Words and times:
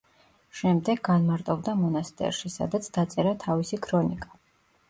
შემდეგ 0.59 1.01
განმარტოვდა 1.07 1.75
მონასტერში, 1.83 2.53
სადაც 2.57 2.91
დაწერა 2.99 3.35
თავისი 3.45 3.81
„ქრონიკა“. 3.89 4.35